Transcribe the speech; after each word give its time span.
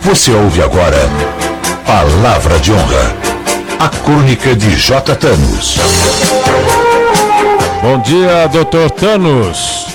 Você 0.00 0.32
ouve 0.32 0.62
agora 0.62 0.96
Palavra 1.86 2.58
de 2.58 2.72
Honra. 2.72 3.16
A 3.78 3.88
crônica 3.88 4.54
de 4.56 4.76
J. 4.76 5.14
Thanos. 5.14 5.78
Bom 7.80 8.00
dia, 8.00 8.46
doutor 8.48 8.90
Thanos. 8.90 9.86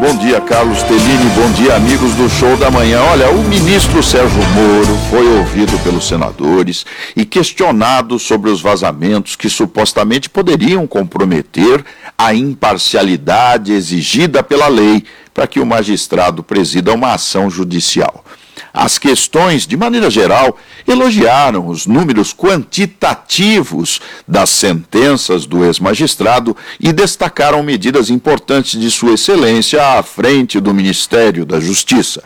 Bom 0.00 0.16
dia, 0.16 0.40
Carlos 0.40 0.82
Tellini. 0.82 1.30
Bom 1.36 1.52
dia, 1.52 1.76
amigos 1.76 2.14
do 2.14 2.28
Show 2.28 2.56
da 2.56 2.70
Manhã. 2.70 3.00
Olha, 3.12 3.30
o 3.30 3.44
ministro 3.44 4.02
Sérgio 4.02 4.42
Moro 4.48 4.98
foi 5.10 5.38
ouvido 5.38 5.78
pelos 5.84 6.08
senadores 6.08 6.84
e 7.14 7.24
questionado 7.24 8.18
sobre 8.18 8.50
os 8.50 8.60
vazamentos 8.60 9.36
que 9.36 9.48
supostamente 9.50 10.30
poderiam 10.30 10.86
comprometer 10.86 11.84
a 12.16 12.34
imparcialidade 12.34 13.72
exigida 13.72 14.42
pela 14.42 14.66
lei 14.66 15.04
para 15.32 15.46
que 15.46 15.60
o 15.60 15.66
magistrado 15.66 16.42
presida 16.42 16.92
uma 16.92 17.14
ação 17.14 17.48
judicial. 17.50 18.24
As 18.72 18.98
questões, 18.98 19.66
de 19.66 19.76
maneira 19.76 20.10
geral, 20.10 20.56
elogiaram 20.88 21.68
os 21.68 21.86
números 21.86 22.32
quantitativos 22.32 24.00
das 24.26 24.48
sentenças 24.50 25.44
do 25.44 25.64
ex-magistrado 25.64 26.56
e 26.80 26.92
destacaram 26.92 27.62
medidas 27.62 28.08
importantes 28.08 28.80
de 28.80 28.90
Sua 28.90 29.12
Excelência 29.12 29.98
à 29.98 30.02
frente 30.02 30.58
do 30.58 30.72
Ministério 30.72 31.44
da 31.44 31.60
Justiça. 31.60 32.22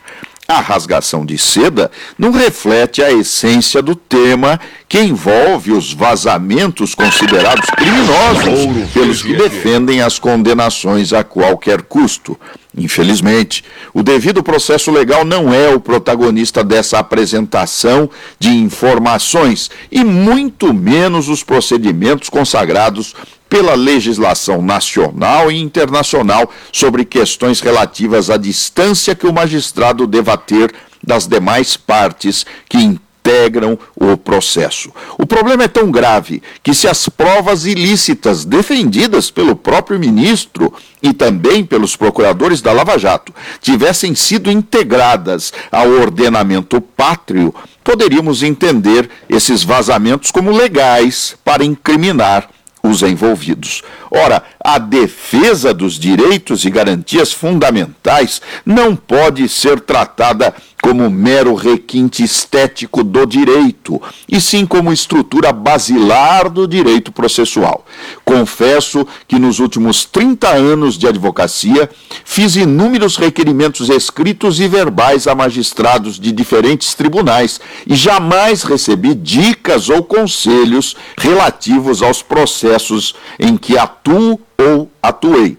A 0.48 0.60
rasgação 0.60 1.26
de 1.26 1.36
seda 1.36 1.90
não 2.16 2.30
reflete 2.30 3.02
a 3.02 3.10
essência 3.10 3.82
do 3.82 3.96
tema 3.96 4.60
que 4.88 5.00
envolve 5.00 5.72
os 5.72 5.92
vazamentos 5.92 6.94
considerados 6.94 7.68
criminosos 7.70 8.92
pelos 8.92 9.22
que 9.22 9.34
defendem 9.34 10.00
as 10.00 10.18
condenações 10.18 11.12
a 11.12 11.24
qualquer 11.24 11.82
custo. 11.82 12.38
Infelizmente, 12.76 13.64
o 13.92 14.02
devido 14.02 14.42
processo 14.42 14.90
legal 14.90 15.24
não 15.24 15.52
é 15.52 15.74
o 15.74 15.80
protagonista 15.80 16.62
dessa 16.62 16.98
apresentação 16.98 18.08
de 18.38 18.50
informações 18.50 19.70
e 19.90 20.04
muito 20.04 20.72
menos 20.72 21.28
os 21.28 21.42
procedimentos 21.42 22.28
consagrados 22.28 23.14
pela 23.48 23.74
legislação 23.74 24.60
nacional 24.60 25.50
e 25.50 25.60
internacional 25.60 26.50
sobre 26.70 27.04
questões 27.04 27.60
relativas 27.60 28.28
à 28.28 28.36
distância 28.36 29.14
que 29.14 29.26
o 29.26 29.32
magistrado 29.32 30.06
deva 30.06 30.36
ter 30.36 30.72
das 31.02 31.26
demais 31.26 31.76
partes 31.76 32.44
que 32.68 32.98
integram 33.26 33.78
o 33.96 34.16
processo. 34.16 34.92
O 35.18 35.26
problema 35.26 35.64
é 35.64 35.68
tão 35.68 35.90
grave 35.90 36.42
que, 36.62 36.72
se 36.72 36.86
as 36.86 37.08
provas 37.08 37.66
ilícitas 37.66 38.44
defendidas 38.44 39.30
pelo 39.30 39.56
próprio 39.56 39.98
ministro 39.98 40.72
e 41.02 41.12
também 41.12 41.64
pelos 41.64 41.96
procuradores 41.96 42.62
da 42.62 42.72
Lava 42.72 42.96
Jato 42.98 43.34
tivessem 43.60 44.14
sido 44.14 44.50
integradas 44.50 45.52
ao 45.72 45.88
ordenamento 45.88 46.80
pátrio, 46.80 47.54
poderíamos 47.82 48.42
entender 48.42 49.10
esses 49.28 49.64
vazamentos 49.64 50.30
como 50.30 50.50
legais 50.50 51.36
para 51.44 51.64
incriminar 51.64 52.48
os 52.82 53.02
envolvidos. 53.02 53.82
Ora, 54.10 54.42
a 54.62 54.78
defesa 54.78 55.74
dos 55.74 55.98
direitos 55.98 56.64
e 56.64 56.70
garantias 56.70 57.32
fundamentais 57.32 58.40
não 58.64 58.94
pode 58.94 59.48
ser 59.48 59.80
tratada 59.80 60.54
como 60.82 61.10
mero 61.10 61.54
requinte 61.54 62.22
estético 62.22 63.02
do 63.02 63.26
direito, 63.26 64.00
e 64.28 64.40
sim 64.40 64.64
como 64.64 64.92
estrutura 64.92 65.52
basilar 65.52 66.48
do 66.48 66.66
direito 66.66 67.10
processual. 67.10 67.84
Confesso 68.24 69.06
que 69.26 69.38
nos 69.38 69.58
últimos 69.58 70.04
30 70.04 70.48
anos 70.48 70.96
de 70.96 71.06
advocacia 71.06 71.88
fiz 72.24 72.56
inúmeros 72.56 73.16
requerimentos 73.16 73.88
escritos 73.88 74.60
e 74.60 74.68
verbais 74.68 75.26
a 75.26 75.34
magistrados 75.34 76.20
de 76.20 76.30
diferentes 76.32 76.94
tribunais 76.94 77.60
e 77.86 77.94
jamais 77.94 78.62
recebi 78.62 79.14
dicas 79.14 79.88
ou 79.88 80.04
conselhos 80.04 80.96
relativos 81.18 82.02
aos 82.02 82.22
processos 82.22 83.14
em 83.38 83.56
que 83.56 83.76
atuo 83.76 84.40
ou 84.58 84.90
atuei. 85.02 85.58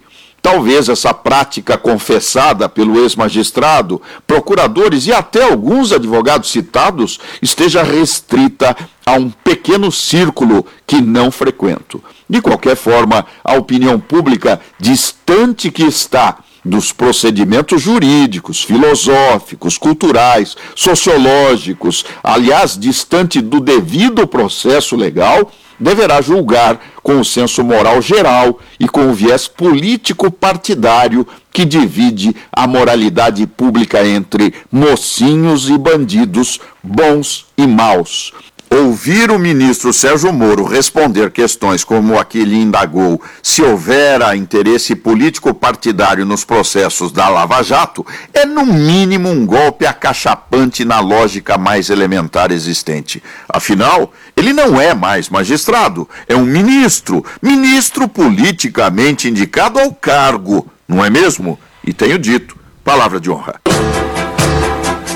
Talvez 0.49 0.87
essa 0.87 1.13
prática 1.13 1.77
confessada 1.77 2.69
pelo 2.69 2.97
ex-magistrado, 3.01 4.01
procuradores 4.25 5.05
e 5.05 5.11
até 5.11 5.43
alguns 5.43 5.91
advogados 5.91 6.49
citados 6.49 7.19
esteja 7.41 7.83
restrita 7.83 8.73
a 9.05 9.11
um 9.15 9.29
pequeno 9.29 9.91
círculo 9.91 10.65
que 10.87 11.01
não 11.01 11.31
frequento. 11.31 12.01
De 12.29 12.41
qualquer 12.41 12.77
forma, 12.77 13.25
a 13.43 13.55
opinião 13.55 13.99
pública 13.99 14.61
distante 14.79 15.69
que 15.69 15.83
está 15.83 16.37
dos 16.67 16.91
procedimentos 16.91 17.81
jurídicos, 17.81 18.63
filosóficos, 18.63 19.77
culturais, 19.77 20.55
sociológicos, 20.75 22.05
aliás, 22.23 22.77
distante 22.77 23.41
do 23.41 23.59
devido 23.59 24.27
processo 24.27 24.95
legal, 24.95 25.51
deverá 25.79 26.21
julgar 26.21 26.79
com 27.01 27.19
o 27.19 27.25
senso 27.25 27.63
moral 27.63 28.01
geral 28.01 28.59
e 28.79 28.87
com 28.87 29.09
o 29.09 29.13
viés 29.13 29.47
político 29.47 30.31
partidário 30.31 31.25
que 31.51 31.65
divide 31.65 32.35
a 32.51 32.67
moralidade 32.67 33.45
pública 33.47 34.05
entre 34.05 34.53
mocinhos 34.71 35.69
e 35.69 35.77
bandidos, 35.77 36.59
bons 36.83 37.45
e 37.57 37.65
maus. 37.65 38.33
Ouvir 38.69 39.31
o 39.31 39.39
ministro 39.39 39.93
Sérgio 39.93 40.31
Moro 40.33 40.65
responder 40.65 41.31
questões 41.31 41.83
como 41.83 42.19
a 42.19 42.25
que 42.25 42.43
lhe 42.43 42.57
indagou 42.57 43.21
se 43.41 43.61
houvera 43.61 44.35
interesse 44.35 44.93
político 44.95 45.53
partidário 45.53 46.25
nos 46.25 46.43
processos 46.43 47.11
da 47.11 47.29
Lava 47.29 47.63
Jato 47.63 48.05
é, 48.33 48.45
no 48.45 48.65
mínimo, 48.65 49.29
um 49.29 49.45
golpe 49.45 49.85
acachapante 49.85 50.83
na 50.83 50.99
lógica 50.99 51.57
mais 51.57 51.89
elementar 51.89 52.51
existente. 52.51 53.23
Afinal, 53.47 54.11
ele 54.35 54.51
não 54.51 54.79
é 54.79 54.93
mais 54.93 55.29
magistrado, 55.29 56.07
é 56.27 56.35
um 56.35 56.45
ministro, 56.45 57.23
ministro 57.41 58.07
politicamente 58.07 59.29
indicado 59.29 59.79
ao 59.79 59.93
cargo, 59.93 60.67
não 60.87 61.03
é 61.03 61.09
mesmo? 61.09 61.57
E 61.85 61.93
tenho 61.93 62.19
dito, 62.19 62.57
palavra 62.83 63.19
de 63.19 63.31
honra. 63.31 63.61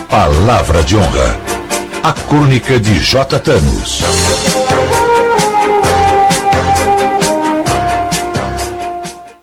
Palavra 0.09 0.83
de 0.83 0.95
honra. 0.95 1.60
A 2.03 2.13
crônica 2.13 2.79
de 2.79 2.97
J. 2.99 3.39
Thanos. 3.39 4.70